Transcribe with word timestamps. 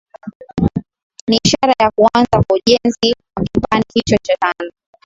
Ni 1.27 1.37
ishara 1.45 1.73
ya 1.79 1.91
kuanza 1.91 2.43
kwa 2.47 2.57
ujenzi 2.59 3.15
wa 3.37 3.43
kipande 3.43 3.85
hicho 3.93 4.15
cha 4.23 4.35
tano 4.37 4.71